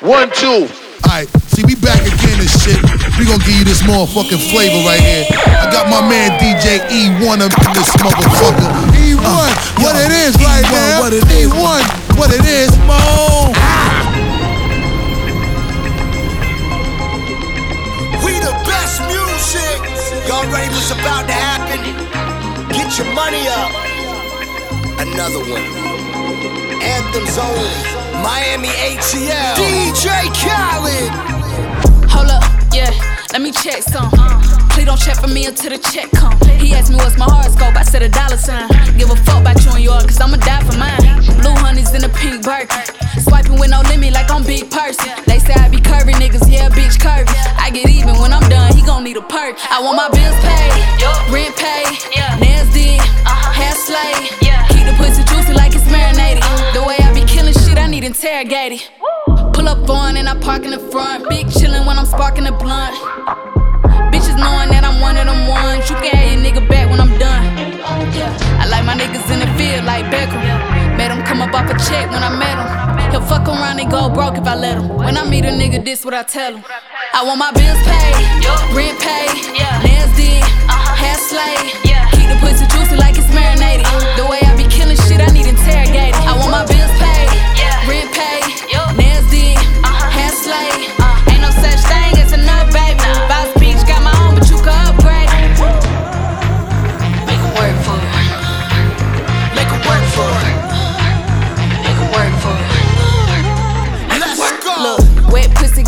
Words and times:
One, 0.00 0.30
two. 0.32 0.64
Alright, 1.04 1.28
see, 1.52 1.60
we 1.68 1.76
back 1.76 2.00
again 2.00 2.40
and 2.40 2.48
shit. 2.48 2.80
We 3.20 3.28
gonna 3.28 3.44
give 3.44 3.52
you 3.52 3.68
this 3.68 3.84
motherfucking 3.84 4.40
flavor 4.48 4.80
right 4.88 4.96
here. 4.96 5.28
I 5.28 5.68
got 5.68 5.92
my 5.92 6.00
man 6.00 6.40
DJ 6.40 6.80
E1 6.88 7.44
up 7.44 7.52
in 7.52 7.70
this 7.76 7.92
motherfucker. 8.00 8.64
E1, 8.96 9.20
uh, 9.20 9.52
what 9.84 9.92
yo, 9.92 10.00
it 10.00 10.12
is 10.24 10.36
E1, 10.36 10.44
right 10.48 10.64
now. 10.72 11.00
What 11.00 11.12
it 11.12 11.24
is. 11.28 11.52
E1, 11.52 12.16
what 12.16 12.30
it 12.32 12.44
is. 12.48 12.72
Mo. 12.88 13.52
We 18.24 18.40
the 18.40 18.56
best 18.64 19.04
music. 19.04 19.84
Y'all 20.26 20.48
ready 20.48 20.72
what's 20.72 20.90
about 20.92 21.28
to 21.28 21.36
happen? 21.36 21.84
Get 22.72 22.96
your 22.96 23.12
money 23.12 23.44
up. 23.48 23.68
Another 24.98 25.44
one. 25.44 25.99
Anthems 26.82 27.38
only. 27.38 28.00
Miami 28.22 28.68
ATL. 28.68 29.56
DJ 29.56 30.28
Khaled. 30.36 31.12
Hold 32.10 32.28
up, 32.28 32.44
yeah. 32.72 32.90
Let 33.32 33.42
me 33.42 33.52
check 33.52 33.82
some. 33.82 34.10
Please 34.70 34.84
don't 34.84 35.00
check 35.00 35.16
for 35.16 35.28
me 35.28 35.46
until 35.46 35.70
the 35.70 35.78
check 35.78 36.10
come. 36.12 36.36
He 36.58 36.74
asked 36.74 36.90
me 36.90 36.96
what's 36.96 37.16
my 37.16 37.24
horoscope. 37.24 37.76
I 37.76 37.82
said 37.82 38.02
a 38.02 38.08
dollar 38.08 38.36
sign. 38.36 38.68
Give 38.98 39.10
a 39.10 39.16
fuck 39.16 39.40
about 39.40 39.64
you 39.64 39.70
and 39.72 39.84
yours, 39.84 40.04
cause 40.04 40.20
I'ma 40.20 40.36
die 40.36 40.62
for 40.64 40.76
mine. 40.76 41.00
Blue 41.40 41.54
honey's 41.56 41.94
in 41.94 42.04
a 42.04 42.08
pink 42.08 42.44
Birkin. 42.44 42.84
Swiping 43.22 43.58
with 43.58 43.70
no 43.70 43.80
limit 43.88 44.12
like 44.12 44.30
I'm 44.30 44.44
big 44.44 44.70
person. 44.70 45.08
They 45.26 45.38
say 45.38 45.54
I 45.54 45.68
be 45.68 45.78
curvy 45.78 46.12
niggas, 46.14 46.50
yeah, 46.50 46.68
bitch 46.68 46.98
curvy. 46.98 47.32
I 47.56 47.70
get 47.70 47.88
even 47.88 48.18
when 48.18 48.32
I'm 48.32 48.46
done, 48.48 48.74
he 48.74 48.82
gon' 48.82 49.04
need 49.04 49.16
a 49.16 49.22
perk. 49.22 49.56
I 49.70 49.80
want 49.80 49.96
my 49.96 50.08
bills 50.10 50.36
paid, 50.44 50.72
rent 51.32 51.56
paid, 51.56 51.96
nails 52.40 52.68
did, 52.74 53.00
uh-huh. 53.24 53.52
hair 53.52 53.74
slayed. 53.74 54.40
Need 58.00 58.06
interrogated. 58.06 58.82
Pull 59.52 59.68
up 59.68 59.88
on 59.88 60.16
and 60.16 60.28
I 60.28 60.34
park 60.40 60.64
in 60.64 60.70
the 60.70 60.78
front. 60.78 61.28
Big 61.28 61.46
chillin' 61.46 61.86
when 61.86 61.98
I'm 61.98 62.06
sparking 62.06 62.44
the 62.44 62.52
blunt. 62.52 62.96
Bitches 64.12 64.36
knowing 64.36 64.70
that 64.72 64.84
I'm 64.84 65.00
one 65.00 65.16
of 65.16 65.26
them 65.26 65.48
ones. 65.48 65.88
You 65.90 65.96
can 65.96 66.16
have 66.16 66.32
your 66.32 66.40
nigga 66.40 66.68
back 66.68 66.88
when 66.88 67.00
I'm 67.00 67.12
done. 67.18 67.44
I 68.60 68.66
like 68.66 68.84
my 68.84 68.94
niggas 68.94 69.28
in 69.30 69.40
the 69.40 69.50
field 69.58 69.84
like 69.84 70.04
Beckham. 70.08 70.40
Made 70.96 71.10
him 71.12 71.22
come 71.24 71.42
up 71.42 71.52
off 71.52 71.68
a 71.68 71.76
check 71.88 72.10
when 72.10 72.22
I 72.22 72.32
met 72.32 72.56
him. 72.56 72.68
He'll 73.12 73.26
fuck 73.26 73.46
around 73.48 73.80
and 73.80 73.90
go 73.90 74.08
broke 74.08 74.38
if 74.38 74.46
I 74.46 74.54
let 74.54 74.78
him. 74.78 74.88
When 74.88 75.16
I 75.16 75.28
meet 75.28 75.44
a 75.44 75.52
nigga, 75.52 75.84
this 75.84 76.04
what 76.04 76.14
I 76.14 76.22
tell 76.22 76.56
him. 76.56 76.64
I 77.12 77.24
want 77.24 77.38
my 77.38 77.52
bills 77.52 77.80
paid, 77.84 78.14
rent 78.72 78.96
paid, 79.02 79.34
nails 79.82 80.12
did, 80.16 80.40
hair 80.96 81.18
slayed. 81.18 81.74
Keep 82.16 82.28
the 82.32 82.38
pussy 82.40 82.64
juicy 82.70 82.96
like 82.96 83.18
it's 83.18 83.28
marinated. 83.34 83.84
The 84.16 84.24
way 84.30 84.40
I 84.46 84.54
be 84.56 84.64
killing 84.70 84.96
shit, 84.96 85.20
I 85.20 85.26
need 85.34 85.50
interrogated. 85.50 86.14
I 86.22 86.38
want 86.38 86.54
my 86.54 86.64
bills 86.70 86.94
paid, 87.02 87.28
rent 87.90 88.29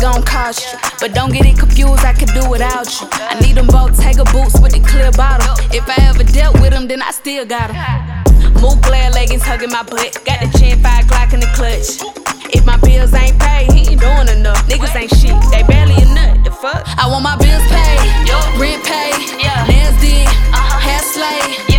gon' 0.03 0.21
cost 0.23 0.59
you. 0.67 0.77
But 0.99 1.15
don't 1.15 1.31
get 1.31 1.45
it 1.45 1.57
confused, 1.57 2.03
I 2.03 2.11
could 2.11 2.27
do 2.35 2.43
without 2.49 2.83
you. 2.99 3.07
I 3.31 3.39
need 3.39 3.55
them 3.55 3.67
both 3.67 3.95
Tiger 3.95 4.27
boots 4.35 4.59
with 4.59 4.75
the 4.75 4.83
clear 4.83 5.09
bottom. 5.15 5.55
If 5.71 5.87
I 5.87 5.95
ever 6.11 6.25
dealt 6.27 6.59
with 6.59 6.71
them, 6.71 6.87
then 6.89 7.01
I 7.01 7.11
still 7.11 7.45
got 7.45 7.71
them. 7.71 7.79
Move 8.59 8.81
glare 8.81 9.09
leggings 9.11 9.43
hugging 9.43 9.71
my 9.71 9.83
butt. 9.83 10.19
Got 10.27 10.43
the 10.43 10.49
chin 10.59 10.75
five 10.83 11.05
Glock 11.07 11.31
in 11.33 11.39
the 11.39 11.47
clutch. 11.55 12.03
If 12.51 12.65
my 12.65 12.75
bills 12.83 13.13
ain't 13.13 13.39
paid, 13.39 13.71
he 13.71 13.95
ain't 13.95 14.01
doing 14.01 14.27
enough. 14.27 14.59
Niggas 14.67 14.93
ain't 14.93 15.11
shit, 15.15 15.39
they 15.55 15.63
barely 15.63 15.95
a 15.95 16.07
nut. 16.11 16.43
The 16.43 16.51
fuck? 16.51 16.83
I 16.99 17.07
want 17.07 17.23
my 17.23 17.37
bills 17.39 17.63
paid, 17.71 18.03
rent 18.59 18.83
paid, 18.83 19.15
nails 19.71 19.95
did, 20.03 20.27
hair 20.83 20.99
slayed. 20.99 21.72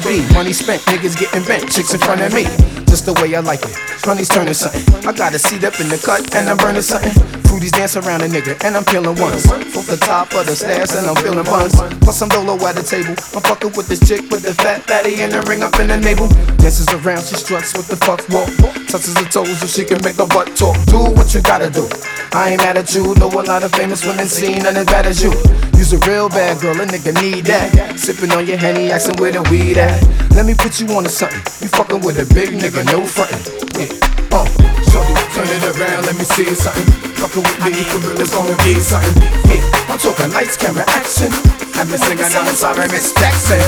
Be. 0.00 0.26
Money 0.34 0.52
spent, 0.52 0.82
niggas 0.82 1.18
getting 1.18 1.44
bent, 1.44 1.70
chicks 1.70 1.92
in 1.94 2.00
front 2.00 2.20
of 2.20 2.32
me. 2.32 2.44
Just 2.86 3.06
the 3.06 3.14
way 3.14 3.34
I 3.34 3.40
like 3.40 3.62
it. 3.62 3.76
Money's 4.06 4.28
turning 4.28 4.54
something. 4.54 4.82
I 5.06 5.12
got 5.12 5.34
a 5.34 5.38
seat 5.38 5.64
up 5.64 5.80
in 5.80 5.88
the 5.88 5.98
cut 5.98 6.34
and 6.34 6.48
I'm 6.48 6.56
burning 6.56 6.82
something. 6.82 7.35
Fruities 7.46 7.72
dance 7.72 7.96
around 7.96 8.22
a 8.22 8.28
nigga 8.28 8.58
and 8.64 8.76
I'm 8.76 8.84
feeling 8.84 9.16
ones. 9.16 9.46
Off 9.50 9.86
the 9.86 9.96
top 9.96 10.34
of 10.34 10.46
the 10.46 10.54
stairs 10.54 10.94
and 10.94 11.06
I'm 11.06 11.16
feeling 11.16 11.44
buns. 11.44 11.74
Plus 12.02 12.20
I'm 12.22 12.28
dolo 12.28 12.54
at 12.66 12.74
the 12.74 12.82
table. 12.82 13.14
I'm 13.34 13.42
fucking 13.42 13.72
with 13.76 13.88
this 13.88 14.02
chick 14.06 14.28
with 14.30 14.42
the 14.42 14.54
fat 14.54 14.82
fatty 14.82 15.22
and 15.22 15.32
the 15.32 15.42
ring 15.42 15.62
up 15.62 15.78
in 15.78 15.88
the 15.88 15.96
navel. 15.96 16.28
Dances 16.58 16.88
around, 16.92 17.24
she 17.24 17.36
struts 17.36 17.76
with 17.76 17.88
the 17.88 17.96
fuck 17.96 18.22
walk. 18.28 18.50
Touches 18.90 19.14
the 19.14 19.26
toes 19.30 19.58
so 19.58 19.66
she 19.66 19.84
can 19.84 20.02
make 20.02 20.16
her 20.16 20.26
butt 20.26 20.54
talk. 20.56 20.76
Do 20.86 21.10
what 21.14 21.32
you 21.34 21.42
gotta 21.42 21.70
do. 21.70 21.88
I 22.32 22.50
ain't 22.50 22.62
mad 22.62 22.76
at 22.76 22.94
you. 22.94 23.14
Know 23.16 23.30
a 23.30 23.42
lot 23.42 23.62
of 23.62 23.72
famous 23.72 24.04
women 24.04 24.26
seen 24.26 24.62
none 24.62 24.76
as 24.76 24.86
bad 24.86 25.06
as 25.06 25.22
you. 25.22 25.32
You's 25.76 25.92
a 25.92 25.98
real 26.10 26.28
bad 26.28 26.60
girl, 26.60 26.80
a 26.80 26.84
nigga 26.84 27.14
need 27.22 27.46
that. 27.46 27.98
Sipping 27.98 28.32
on 28.32 28.46
your 28.46 28.56
henny, 28.56 28.90
asking 28.90 29.16
where 29.16 29.32
the 29.32 29.42
weed 29.50 29.78
at. 29.78 30.02
Let 30.34 30.46
me 30.46 30.54
put 30.54 30.80
you 30.80 30.86
on 30.96 31.04
to 31.04 31.08
something. 31.08 31.38
You 31.62 31.68
fucking 31.68 32.00
with 32.00 32.18
a 32.18 32.26
big 32.34 32.50
nigga, 32.50 32.84
no 32.86 33.06
frontin'. 33.06 33.40
Yeah. 33.78 33.88
Uh, 34.32 34.44
shorty, 34.90 35.25
turn 35.36 35.52
it 35.52 35.64
around, 35.76 36.06
let 36.08 36.16
me 36.16 36.24
see 36.24 36.48
something. 36.56 36.88
Fucking 37.20 37.44
with 37.44 37.60
me, 37.60 37.84
for 37.84 38.00
real, 38.00 38.20
it's 38.20 38.32
gonna 38.32 38.56
be 38.64 38.80
something. 38.80 39.20
Yeah. 39.44 39.60
I'm 39.92 39.98
talking 40.00 40.32
lights, 40.32 40.56
camera, 40.56 40.84
action. 40.88 41.28
I've 41.76 41.84
been 41.92 42.00
singing, 42.00 42.24
I'm 42.24 42.56
sorry, 42.56 42.88
Miss 42.88 43.12
Jackson. 43.12 43.60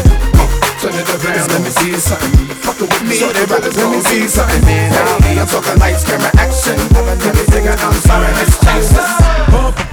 Turn 0.80 0.96
it 0.96 1.08
around, 1.12 1.48
let 1.52 1.60
me 1.60 1.68
see 1.68 1.92
something. 2.00 2.48
Fucking 2.64 2.88
with 2.88 3.04
me, 3.04 3.16
shorty, 3.20 3.44
rappers, 3.52 3.76
let 3.76 3.90
me 3.92 4.00
see 4.00 4.24
something. 4.28 4.64
Man, 4.64 5.38
I'm 5.38 5.46
talking 5.46 5.78
lights, 5.78 6.04
camera, 6.08 6.32
action. 6.40 6.78
Let 6.96 7.20
me 7.20 7.44
sing, 7.52 7.68
I'm 7.68 7.92
sorry, 8.00 8.32
Miss 8.40 8.56
Jackson. 8.64 9.87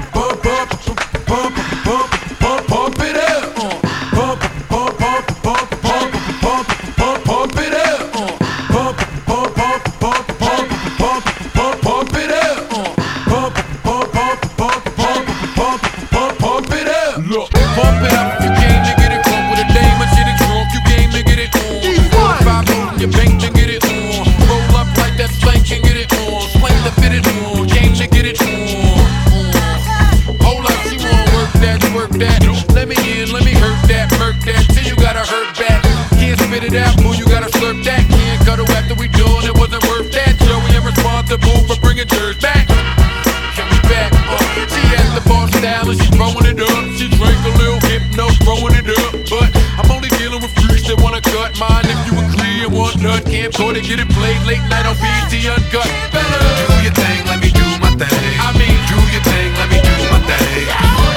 Hypno, 48.16 48.32
throwing 48.48 48.76
it 48.80 48.88
up. 48.88 49.12
But 49.28 49.52
I'm 49.76 49.92
only 49.92 50.08
dealing 50.16 50.40
with 50.40 50.52
freaks 50.64 50.88
that 50.88 51.00
wanna 51.04 51.20
cut 51.20 51.52
mine. 51.60 51.84
If 51.84 52.00
you 52.08 52.16
agree 52.16 52.64
and 52.64 52.72
want 52.72 52.96
nut, 53.04 53.26
can't 53.26 53.52
go 53.58 53.74
to 53.74 53.82
get 53.82 54.00
it 54.00 54.10
played 54.16 54.40
late 54.48 54.64
night 54.72 54.88
on 54.88 54.96
BET 55.04 55.36
Uncut. 55.36 55.88
Better 56.16 56.40
do 56.40 56.76
your 56.80 56.96
thing, 56.96 57.20
let 57.28 57.44
me 57.44 57.52
do 57.52 57.68
my 57.84 57.92
thing. 58.00 58.40
I 58.40 58.56
mean, 58.56 58.78
do 58.88 58.96
your 59.12 59.24
thing, 59.28 59.52
let 59.60 59.68
me 59.68 59.80
do 59.84 59.96
my 60.08 60.20
thing. 60.32 60.64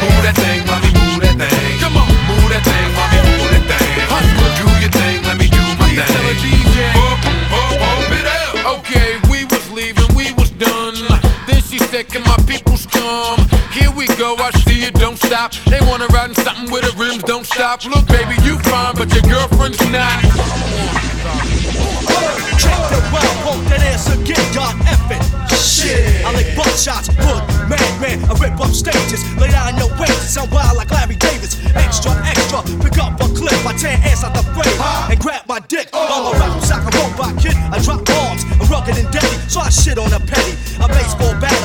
Move 0.03 0.23
that 0.27 0.35
thing, 0.35 0.67
mommy, 0.67 0.91
move 0.91 1.23
that 1.23 1.39
thing. 1.39 1.79
Come 1.79 1.97
on, 2.03 2.11
move 2.27 2.51
that 2.51 2.67
thing, 2.67 2.91
mommy, 2.99 3.19
move 3.31 3.47
that 3.47 3.79
thing. 3.79 4.03
Hustler, 4.11 4.51
do 4.59 4.67
your 4.83 4.91
thing, 4.91 5.23
let 5.23 5.37
me 5.39 5.47
do 5.47 5.63
my 5.79 5.87
thing. 5.95 6.03
Bump, 6.03 6.95
bump, 6.95 7.18
don't 14.99 15.17
stop. 15.17 15.53
They 15.71 15.81
wanna 15.87 16.07
ride 16.09 16.31
in 16.31 16.35
something 16.35 16.71
where 16.71 16.83
the 16.83 16.93
rims 16.99 17.23
don't 17.23 17.47
stop. 17.47 17.85
Look, 17.85 18.07
baby, 18.09 18.35
you 18.43 18.59
fine, 18.59 18.95
but 18.95 19.13
your 19.15 19.23
girlfriend's 19.23 19.81
not. 19.91 20.23
Check 22.59 22.79
the 22.91 22.99
well, 23.15 23.33
won't 23.47 23.63
that 23.71 23.83
ass 23.87 24.11
again, 24.13 24.43
y'all 24.53 24.75
effing. 24.91 25.23
Shit, 25.55 26.27
I 26.27 26.35
lick 26.35 26.51
buckshots, 26.59 27.07
hood, 27.15 27.43
madman, 27.71 28.19
I 28.27 28.35
rip 28.43 28.59
up 28.61 28.75
stages, 28.75 29.23
lay 29.39 29.51
down 29.51 29.79
your 29.79 29.91
waist, 29.99 30.35
sound 30.35 30.51
wild 30.51 30.77
like 30.77 30.91
Larry 30.91 31.15
Davis. 31.15 31.55
Extra, 31.75 32.13
extra, 32.27 32.63
pick 32.83 32.99
up 32.99 33.15
a 33.21 33.29
clip, 33.31 33.59
I 33.65 33.73
tear 33.79 33.99
ass 34.03 34.25
out 34.25 34.35
the 34.35 34.43
frame, 34.51 34.79
and 35.11 35.19
grab 35.21 35.47
my 35.47 35.61
dick. 35.61 35.89
I'm 35.93 36.35
a 36.35 36.39
rap 36.39 36.61
sock, 36.63 36.83
a 36.83 36.91
robot 36.99 37.39
kid, 37.39 37.55
I 37.71 37.79
drop 37.79 38.05
bombs, 38.05 38.43
I'm 38.59 38.67
rugged 38.67 38.99
and 38.99 39.11
deadly, 39.13 39.39
so 39.49 39.61
I 39.61 39.71
shit 39.71 39.99
on 39.99 40.13
a 40.13 40.19
penny. 40.19 40.55
A 40.83 40.89
baseball 40.89 41.35
bat, 41.41 41.59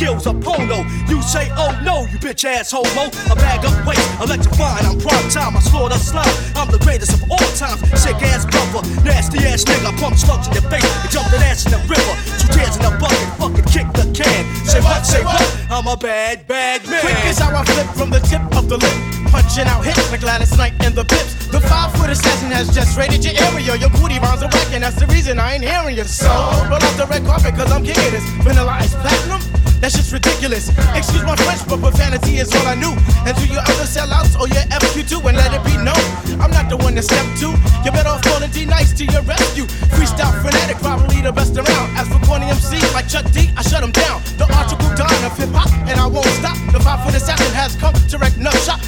heels 0.00 0.26
of 0.26 0.40
polo. 0.40 0.84
You 1.08 1.22
say, 1.22 1.50
oh 1.56 1.72
no, 1.84 2.02
you 2.10 2.18
bitch 2.18 2.44
ass 2.44 2.70
homo. 2.70 3.10
A 3.30 3.36
bag 3.36 3.64
of 3.64 3.74
waste, 3.86 4.02
electrifying. 4.20 4.86
I'm 4.86 4.98
prime 4.98 5.28
time. 5.30 5.56
I 5.56 5.60
slaughter 5.60 5.98
slime. 5.98 6.34
I'm 6.54 6.70
the 6.70 6.78
greatest 6.78 7.14
of 7.14 7.30
all 7.30 7.50
times. 7.54 7.80
Sick 8.00 8.20
ass 8.22 8.44
brother, 8.46 8.86
nasty 9.04 9.38
ass 9.46 9.64
nigga. 9.64 9.96
Pump 10.00 10.16
slugs 10.16 10.48
in 10.48 10.54
your 10.54 10.66
face 10.70 10.84
and 10.84 11.10
jump 11.10 11.28
that 11.30 11.42
ass 11.42 11.66
in 11.66 11.72
the 11.72 11.80
river. 11.88 12.14
Two 12.38 12.48
tears 12.54 12.76
in 12.76 12.82
the 12.82 12.94
bucket, 12.98 13.30
fucking 13.38 13.68
kick 13.70 13.88
the 13.94 14.06
can. 14.14 14.44
Say 14.66 14.80
what, 14.80 15.04
say 15.06 15.24
what? 15.24 15.44
I'm 15.70 15.86
a 15.86 15.96
bad, 15.96 16.46
bad 16.46 16.86
man. 16.88 17.00
Quick 17.00 17.16
how 17.38 17.54
I 17.54 17.64
flip 17.64 17.86
from 17.96 18.10
the 18.10 18.20
tip 18.20 18.42
of 18.56 18.68
the 18.68 18.78
lip. 18.78 19.09
Punching 19.30 19.66
out 19.66 19.84
hits 19.84 20.10
like 20.10 20.20
Gladys 20.20 20.56
Knight 20.58 20.74
in 20.84 20.94
the 20.94 21.04
pips. 21.04 21.46
The 21.46 21.60
five 21.60 21.94
foot 21.94 22.10
assassin 22.10 22.50
has 22.50 22.74
just 22.74 22.98
raided 22.98 23.24
your 23.24 23.34
area. 23.50 23.76
Your 23.76 23.90
booty 23.90 24.18
rhymes 24.18 24.42
are 24.42 24.50
whack, 24.50 24.68
and 24.72 24.82
that's 24.82 24.98
the 24.98 25.06
reason 25.06 25.38
I 25.38 25.54
ain't 25.54 25.64
hearing 25.64 25.96
you. 25.96 26.04
So, 26.04 26.30
roll 26.66 26.82
off 26.82 26.96
the 26.96 27.06
red 27.06 27.24
carpet, 27.24 27.54
cause 27.54 27.70
I'm 27.70 27.84
kicking 27.84 28.10
this. 28.10 28.26
Vanilla 28.42 28.74
Ice 28.82 28.94
platinum? 28.94 29.40
That 29.80 29.92
shit's 29.96 30.12
ridiculous. 30.12 30.68
Excuse 30.92 31.24
my 31.24 31.34
French, 31.40 31.64
but 31.64 31.80
profanity 31.80 32.36
is 32.36 32.52
all 32.52 32.66
I 32.68 32.76
knew. 32.76 32.92
And 33.24 33.32
to 33.32 33.46
your 33.48 33.64
other 33.64 33.88
sellouts 33.88 34.36
or 34.36 34.44
your 34.44 34.60
FQ2, 34.68 35.24
and 35.24 35.36
let 35.38 35.56
it 35.56 35.64
be 35.64 35.72
known, 35.80 36.04
I'm 36.36 36.52
not 36.52 36.68
the 36.68 36.76
one 36.76 36.94
to 37.00 37.02
step 37.02 37.24
to. 37.40 37.56
You 37.80 37.90
better 37.90 38.12
off 38.12 38.20
calling 38.20 38.50
D-Nice 38.50 38.92
to 39.00 39.08
your 39.08 39.22
rescue. 39.22 39.64
Freestyle 39.96 40.36
fanatic, 40.44 40.76
probably 40.84 41.22
the 41.22 41.32
best 41.32 41.56
around. 41.56 41.96
As 41.96 42.06
for 42.12 42.20
corny 42.28 42.52
MC 42.52 42.76
like 42.92 43.08
Chuck 43.08 43.24
D, 43.32 43.48
I 43.56 43.62
shut 43.62 43.80
him 43.80 43.90
down. 43.90 44.20
The 44.36 44.44
article 44.52 44.92
done 45.00 45.16
of 45.24 45.32
hip 45.38 45.48
hop, 45.56 45.72
and 45.88 45.96
I 45.96 46.06
won't 46.06 46.28
stop. 46.36 46.60
The 46.76 46.80
five 46.80 47.00
foot 47.00 47.16
assassin 47.16 47.48
has 47.56 47.74
come 47.76 47.96
to 47.96 48.18
wreck 48.18 48.36
no 48.36 48.52
shop. 48.60 48.84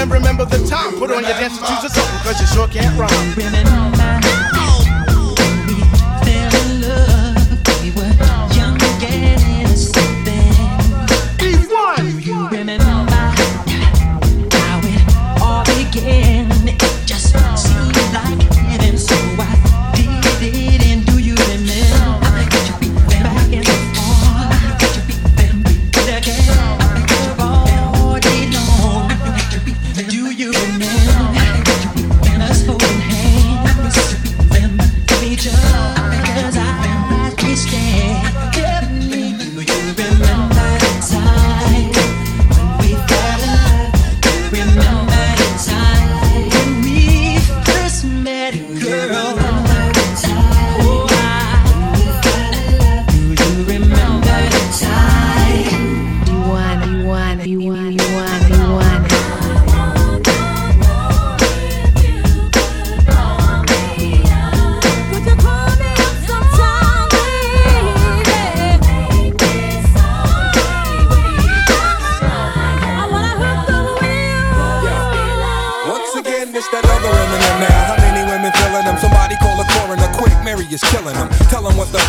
And 0.00 0.10
remember 0.10 0.44
the 0.44 0.66
time. 0.66 0.94
Put 0.98 1.10
on 1.10 1.22
your 1.22 1.32
dance 1.32 1.58
shoes 1.58 1.84
or 1.84 1.88
something, 1.88 2.20
cause 2.20 2.40
you 2.40 2.46
sure 2.46 2.68
can't 2.68 2.98
rhyme. 2.98 3.79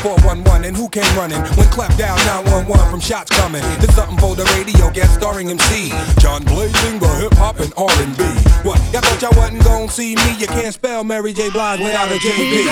411 0.02 0.66
and 0.66 0.76
who 0.76 0.90
came 0.90 1.06
running. 1.16 1.42
When 1.56 1.68
clap 1.70 1.96
down 1.96 2.18
911 2.50 2.90
from 2.90 3.00
shots 3.00 3.30
coming. 3.38 3.62
It's 3.80 3.94
something 3.94 4.18
for 4.18 4.36
the 4.36 4.46
radio, 4.58 4.90
guest 4.92 5.14
starring 5.14 5.50
MC. 5.50 5.90
John 6.20 6.44
Blazing, 6.44 7.00
the 7.00 7.08
hip 7.22 7.34
hop 7.34 7.60
and 7.60 7.72
R&B. 7.78 8.24
What? 8.68 8.82
Y'all 8.92 9.02
thought 9.02 9.22
y'all 9.22 9.38
wasn't 9.38 9.64
gonna 9.64 9.90
see 9.90 10.16
me? 10.16 10.38
You 10.38 10.48
can't 10.48 10.74
spell 10.74 11.04
Mary 11.04 11.34
J. 11.34 11.50
Blige 11.50 11.80
without 11.80 12.10
a 12.10 12.18
JB. 12.18 12.66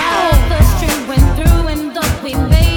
The 0.50 0.64
string 0.78 1.08
went 1.08 1.28
through 1.38 1.68
and 1.68 1.96
though 1.96 2.24
we 2.24 2.34
made 2.50 2.69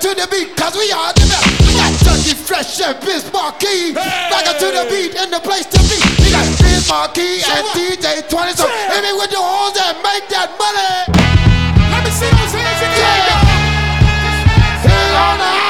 to 0.00 0.16
the 0.16 0.26
beat, 0.32 0.56
cause 0.56 0.72
we 0.72 0.88
are 0.92 1.12
the 1.12 1.28
best. 1.28 1.44
We 1.68 1.76
got 1.76 1.92
Chucky 2.00 2.32
Fresh 2.32 2.80
and 2.80 2.96
Biz 3.04 3.28
Markie. 3.36 3.92
Rock 3.92 4.48
it 4.48 4.56
to 4.56 4.68
the 4.72 4.88
beat 4.88 5.12
and 5.12 5.28
the 5.28 5.40
place 5.44 5.68
to 5.68 5.80
be. 5.92 6.00
We 6.24 6.32
got 6.32 6.48
Biz 6.56 6.88
Markie 6.88 7.44
and 7.44 7.64
DJ 7.76 8.24
20. 8.24 8.56
So 8.56 8.64
hit 8.64 9.04
me 9.04 9.12
with 9.12 9.28
the 9.28 9.36
horns 9.36 9.76
and 9.76 10.00
make 10.00 10.24
that 10.32 10.56
money. 10.56 11.04
Let 11.92 12.00
me 12.00 12.10
see 12.16 12.32
those 12.32 12.54
hands 12.56 12.80
again. 12.80 13.28
Yeah. 13.28 13.44
Hang 14.88 15.12
on 15.20 15.36
now. 15.36 15.68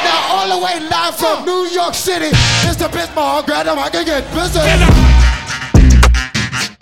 Now 0.00 0.20
all 0.32 0.48
the 0.48 0.64
way 0.64 0.80
live 0.88 1.14
from 1.14 1.44
New 1.44 1.68
York 1.68 1.92
City, 1.92 2.32
it's 2.64 2.76
the 2.80 2.88
Bismarck 2.88 3.44
Grab 3.46 3.66
them, 3.66 3.78
I 3.78 3.90
can 3.90 4.06
get 4.06 4.24
busy. 4.32 4.64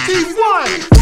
E1. 0.07 0.96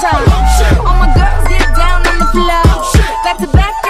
Time. 0.00 0.28
All 0.86 0.96
my 0.96 1.12
girls 1.14 1.48
get 1.48 1.68
down 1.76 2.06
on 2.06 2.18
the 2.18 2.26
floor. 2.32 2.62
Back 3.24 3.38
to 3.38 3.46
back, 3.48 3.81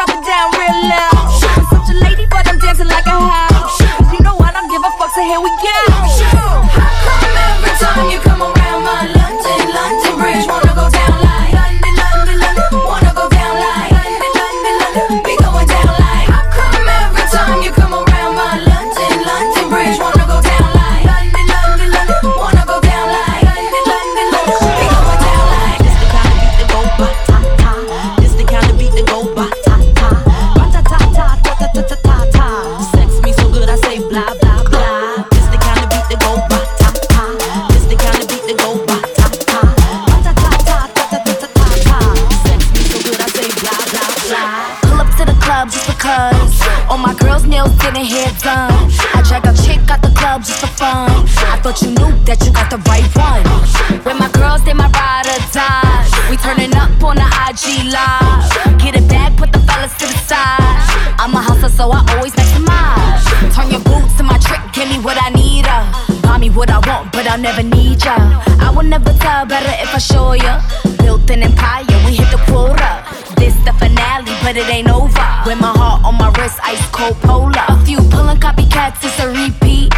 what 66.54 66.70
I 66.70 66.78
want, 66.88 67.12
but 67.12 67.26
I'll 67.26 67.38
never 67.38 67.62
need 67.62 68.04
ya. 68.04 68.16
I 68.60 68.72
will 68.74 68.84
never 68.84 69.12
tell 69.14 69.46
better 69.46 69.74
if 69.82 69.94
I 69.94 69.98
show 69.98 70.32
ya. 70.32 70.60
Built 70.98 71.28
an 71.30 71.42
empire, 71.42 71.84
we 72.04 72.16
hit 72.16 72.30
the 72.30 72.40
quota. 72.48 73.04
This 73.36 73.54
the 73.64 73.72
finale, 73.74 74.32
but 74.42 74.56
it 74.56 74.68
ain't 74.68 74.90
over. 74.90 75.26
With 75.46 75.60
my 75.60 75.72
heart 75.72 76.04
on 76.04 76.16
my 76.16 76.30
wrist, 76.38 76.58
ice 76.62 76.84
cold 76.90 77.16
polar. 77.22 77.64
A 77.68 77.76
few 77.84 77.98
pulling 78.10 78.38
copycats, 78.38 79.02
it's 79.02 79.18
a 79.20 79.28
repeat. 79.28 79.90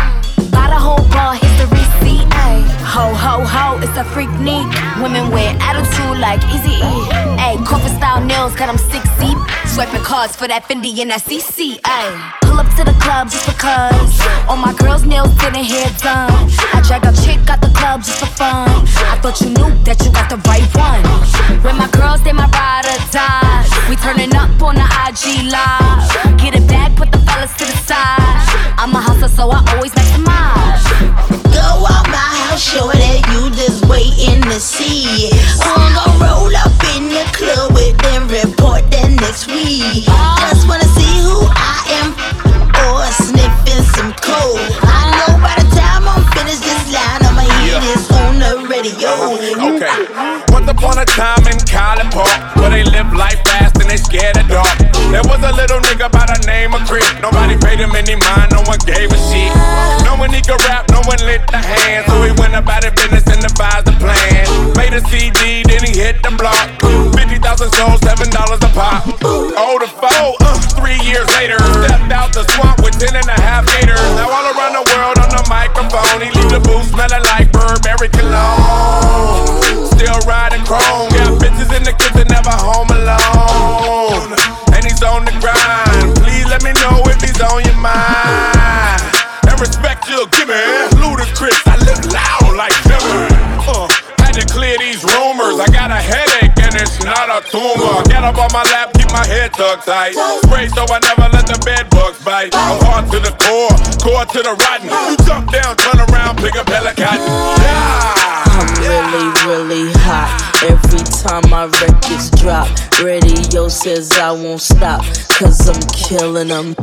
Buy 0.51 0.69
the 0.71 0.79
whole 0.79 1.05
bar, 1.11 1.35
here's 1.35 1.59
the. 1.59 1.75
Ay. 2.31 2.61
Ho 2.95 3.13
ho 3.13 3.45
ho, 3.45 3.79
it's 3.83 3.97
a 3.97 4.05
freak 4.05 4.31
neat. 4.39 4.67
Women 5.03 5.31
wear 5.31 5.57
attitude 5.61 6.19
like 6.19 6.43
Easy 6.55 6.77
E. 6.79 6.95
Ay, 7.41 7.57
style 7.97 8.25
nails, 8.25 8.55
got 8.55 8.69
'em 8.69 8.79
six 8.79 9.03
deep. 9.19 9.39
Swiping 9.75 10.02
cards 10.02 10.37
for 10.37 10.47
that 10.47 10.62
Fendi 10.71 10.97
and 11.02 11.11
that 11.11 11.23
CC. 11.26 11.83
Pull 12.47 12.61
up 12.62 12.71
to 12.78 12.85
the 12.87 12.95
club 13.02 13.26
just 13.26 13.43
because 13.43 14.14
all 14.47 14.57
my 14.57 14.73
girls' 14.78 15.04
nails 15.04 15.35
getting 15.35 15.64
hair 15.64 15.90
done. 15.99 16.31
I 16.71 16.78
drag 16.87 17.02
a 17.02 17.11
chick 17.26 17.43
out 17.50 17.61
the 17.61 17.75
club 17.75 18.07
just 18.07 18.21
for 18.21 18.31
fun. 18.38 18.71
I 19.11 19.19
thought 19.19 19.40
you 19.40 19.50
knew 19.50 19.75
that 19.83 19.99
you 19.99 20.12
got 20.14 20.31
the 20.31 20.38
right 20.47 20.62
one. 20.78 21.02
By 56.25 56.33
the 56.33 56.47
name 56.47 56.73
of 56.73 56.81
Chris. 56.88 57.04
Nobody 57.21 57.57
paid 57.61 57.81
him 57.81 57.93
any 57.93 58.16
mind, 58.16 58.49
no 58.52 58.62
one 58.64 58.81
gave 58.88 59.12
a 59.12 59.21
shit. 59.28 59.52
No 60.04 60.16
one 60.16 60.33
he 60.33 60.40
could 60.40 60.61
rap, 60.64 60.88
no 60.90 61.00
one 61.04 61.21
lit 61.25 61.45
the 61.49 61.61
hand. 61.61 62.07
So 62.09 62.23
he 62.25 62.33
went 62.40 62.54
about 62.54 62.85
his 62.85 62.95
business 62.97 63.25
and 63.28 63.40
devised 63.45 63.88
a 63.88 63.95
plan. 64.00 64.45
Made 64.76 64.95
a 64.95 65.02
CD, 65.09 65.64
then 65.64 65.85
he 65.85 65.93
hit 65.93 66.23
the 66.23 66.33
block. 66.37 66.69
50,000 66.81 67.40
sold, 67.76 68.00
$7 68.00 68.33
a 68.33 68.71
pop. 68.73 69.04
Oh, 69.25 69.76
the 69.81 69.88
foe, 69.88 70.37
uh, 70.40 70.57
three 70.78 70.99
years 71.04 71.28
later. 71.37 71.59
Stepped 71.85 72.12
out 72.12 72.33
the 72.33 72.45
swamp 72.57 72.81
with 72.81 72.97
10 72.99 73.14
and 73.16 73.28
a 73.28 73.38
half 73.40 73.66
gators. 73.66 74.00
Now 74.16 74.31
all 74.31 74.47
around 74.49 74.75
the 74.81 74.87
world 74.97 75.19
on 75.21 75.28
the 75.28 75.45
microphone, 75.49 76.25
he 76.25 76.31
leave 76.33 76.50
the 76.50 76.61
booth 76.61 76.88
smelling 76.88 77.25
like 77.26 77.34
tumor. 97.55 98.03
Get 98.11 98.27
up 98.27 98.35
on 98.35 98.51
my 98.51 98.67
lap, 98.75 98.91
keep 98.95 99.11
my 99.15 99.25
head 99.27 99.53
tucked 99.55 99.87
tight. 99.87 100.19
Spray 100.43 100.67
so 100.75 100.83
I 100.91 100.99
never 101.07 101.31
let 101.31 101.47
the 101.47 101.59
bed 101.63 101.89
bugs 101.91 102.19
bite. 102.25 102.51
I'm 102.55 102.83
hard 102.83 103.07
to 103.15 103.19
the 103.23 103.31
core, 103.39 103.75
core 104.03 104.27
to 104.27 104.41
the 104.43 104.55
rotten. 104.59 104.91
You 104.91 105.15
jump 105.23 105.53
down, 105.55 105.77
turn 105.79 106.03
around, 106.11 106.39
pick 106.43 106.55
hella 106.55 106.95
cotton. 106.95 107.23
Yeah. 107.63 108.35
I'm 108.59 108.71
really, 108.83 109.27
really 109.47 109.93
hot. 110.03 110.31
Every 110.63 111.05
time 111.23 111.49
my 111.51 111.67
records 111.67 112.31
drop, 112.43 112.69
radio 113.03 113.69
says 113.69 114.11
I 114.13 114.33
won't 114.33 114.61
stop, 114.61 115.05
cause 115.39 115.69
I'm 115.69 115.83
killing 115.95 116.49
them. 116.49 116.75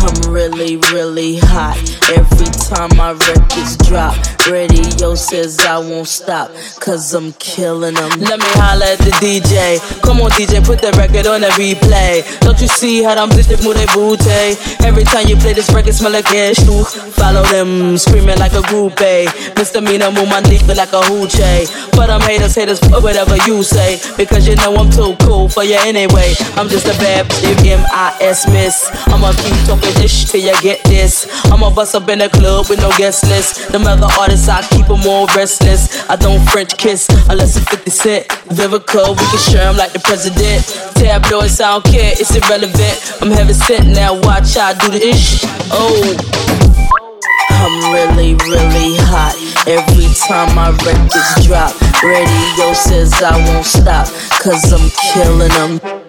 I'm 0.00 0.32
really, 0.32 0.76
really 0.92 1.36
hot. 1.38 1.76
Every 2.10 2.46
time 2.46 2.90
my 2.96 3.12
records 3.12 3.76
drop, 3.88 4.16
radio 4.48 5.14
says 5.14 5.58
I 5.60 5.78
won't 5.78 6.08
stop, 6.08 6.50
cause 6.80 7.12
I'm 7.14 7.32
killing 7.34 7.94
them. 7.94 8.10
Let 8.20 8.40
me 8.40 8.50
holla 8.56 8.92
at 8.92 8.98
the 8.98 9.12
DJ. 9.20 9.78
Come 10.02 10.20
on, 10.20 10.30
DJ, 10.30 10.64
put 10.64 10.80
the 10.80 10.92
record 10.96 11.26
on 11.26 11.42
the 11.42 11.48
replay. 11.60 12.24
Don't 12.40 12.60
you 12.60 12.68
see 12.68 13.02
how 13.02 13.14
I'm 13.14 13.28
bitches 13.30 13.62
move 13.62 13.76
their 13.76 13.86
booty? 13.92 14.56
Every 14.86 15.04
time 15.04 15.28
you 15.28 15.36
play 15.36 15.52
this 15.52 15.70
record, 15.72 15.94
smell 15.94 16.12
like 16.12 16.24
cash. 16.24 16.56
Follow 17.14 17.42
them, 17.52 17.98
screaming 17.98 18.38
like 18.38 18.52
a 18.52 18.62
groupie. 18.72 19.28
Misdemeanor, 19.56 20.10
move 20.12 20.28
my 20.28 20.40
dick 20.40 20.66
like 20.66 20.92
a 20.92 21.02
hoochie. 21.04 21.68
But 21.92 22.08
I'm 22.08 22.20
haters, 22.22 22.54
haters, 22.54 22.80
whatever 22.88 23.36
you 23.46 23.62
say. 23.62 24.00
Because 24.16 24.48
you 24.48 24.56
know 24.56 24.74
I'm 24.76 24.90
too 24.90 25.14
cool 25.26 25.48
for 25.48 25.64
you 25.64 25.76
anyway. 25.84 26.34
I'm 26.56 26.68
just 26.68 26.86
a 26.86 26.96
bad 26.96 27.30
M-I-S 27.44 28.48
miss. 28.48 28.88
I'ma 29.12 29.32
keep 29.32 29.54
talking 29.66 29.89
ish 29.98 30.24
till 30.26 30.40
you 30.40 30.54
get 30.60 30.82
this. 30.84 31.26
I'ma 31.46 31.70
bust 31.70 31.94
up 31.94 32.08
in 32.08 32.18
the 32.18 32.28
club 32.28 32.68
with 32.68 32.80
no 32.80 32.90
guest 32.96 33.24
list. 33.26 33.72
Them 33.72 33.86
other 33.86 34.08
artists, 34.18 34.48
I 34.48 34.62
keep 34.62 34.86
them 34.86 35.06
all 35.06 35.26
restless. 35.36 36.08
I 36.08 36.16
don't 36.16 36.44
French 36.50 36.76
kiss 36.76 37.08
unless 37.28 37.56
it's 37.56 37.68
50 37.68 37.90
Cent. 37.90 38.28
Vivica, 38.54 39.10
we 39.10 39.24
can 39.30 39.38
share 39.38 39.68
'em 39.68 39.76
like 39.76 39.92
the 39.92 40.00
president. 40.00 40.66
Tabloids, 40.94 41.60
I 41.60 41.72
don't 41.72 41.84
care, 41.84 42.12
it's 42.12 42.34
irrelevant. 42.34 42.96
I'm 43.20 43.30
heaven 43.30 43.54
sent 43.54 43.86
now, 43.88 44.14
watch 44.14 44.56
I 44.56 44.74
do 44.74 44.90
the 44.90 45.08
ish. 45.08 45.44
Oh. 45.70 46.16
I'm 47.62 47.92
really, 47.92 48.34
really 48.48 48.96
hot. 49.12 49.36
Every 49.66 50.08
time 50.14 50.54
my 50.54 50.70
records 50.70 51.46
drop, 51.46 51.74
radio 52.02 52.72
says 52.72 53.22
I 53.22 53.36
won't 53.46 53.66
stop, 53.66 54.06
cause 54.40 54.72
I'm 54.72 54.90
killing 55.12 55.78
them. 55.78 55.99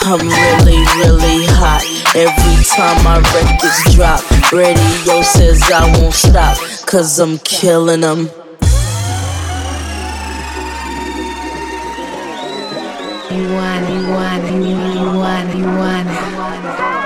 I'm 0.00 0.20
really, 0.20 0.78
really 0.96 1.46
hot. 1.58 1.82
Every 2.14 2.64
time 2.64 3.02
my 3.04 3.18
records 3.34 3.94
drop, 3.94 4.22
radio 4.52 5.22
says 5.22 5.62
I 5.70 5.90
won't 6.00 6.14
stop, 6.14 6.56
cause 6.86 7.18
I'm 7.18 7.38
killing 7.38 8.00
them. 8.02 8.30
You 13.30 13.44
want 13.54 13.88
you 13.90 14.08
want 14.10 14.44
you 14.66 15.18
want 15.18 15.56
you 15.56 15.64
want 15.64 16.97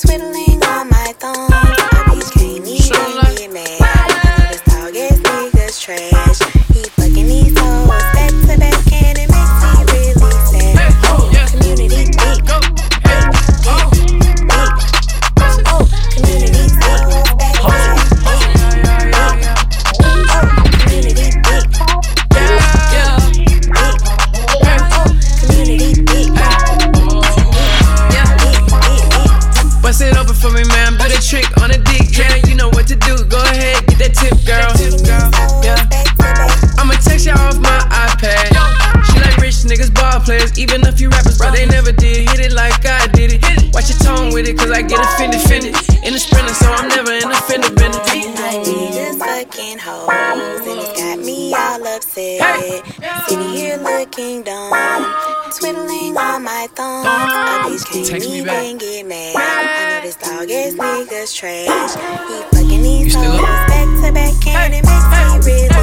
twiddling 0.00 0.49
I'ma 36.78 36.94
text 37.04 37.26
you 37.26 37.32
off 37.32 37.58
my 37.60 37.80
iPad. 37.90 38.48
She 39.06 39.20
like 39.20 39.36
rich 39.38 39.62
niggas, 39.68 39.92
ball 39.94 40.20
players. 40.20 40.58
Even 40.58 40.86
a 40.86 40.92
few 40.92 41.08
rappers, 41.10 41.38
but 41.38 41.52
they 41.52 41.66
never 41.66 41.92
did 41.92 42.28
hit 42.28 42.40
it 42.40 42.52
like 42.52 42.84
I 42.86 43.06
did 43.08 43.32
it. 43.34 43.74
Watch 43.74 43.88
your 43.90 43.98
tone 43.98 44.32
with 44.32 44.48
it, 44.48 44.58
cause 44.58 44.70
I 44.70 44.82
get 44.82 44.98
offended, 45.00 45.40
offended. 45.40 45.74
In 46.04 46.12
the 46.12 46.18
sprinter, 46.18 46.54
so 46.54 46.66
I'm 46.72 46.88
never 46.88 47.12
in 47.12 47.30
a 47.30 47.40
fender 47.48 47.70
bender. 47.74 47.98
My 47.98 48.56
niggas 48.64 49.18
fucking 49.18 49.78
hoes, 49.78 50.09
upset. 52.28 53.28
Sitting 53.28 53.48
here 53.50 53.76
looking 53.76 54.42
dumb, 54.42 55.04
twiddling 55.58 56.16
on 56.16 56.44
my 56.44 56.68
thumbs. 56.74 57.84
Bitch 57.84 58.10
can't 58.10 58.24
even 58.24 58.78
get 58.78 59.06
mad. 59.06 59.36
I 59.36 59.98
know 59.98 60.06
this 60.06 60.16
dog 60.16 60.50
ass 60.50 60.74
niggas 60.74 61.34
trash. 61.36 61.94
He 62.28 62.42
fucking 62.56 62.82
these 62.82 63.14
hoes 63.14 63.40
back 63.40 63.86
to 64.04 64.12
back, 64.12 64.46
and 64.46 64.74
it 64.74 64.84
makes 64.84 65.46
me 65.46 65.52
really 65.52 65.79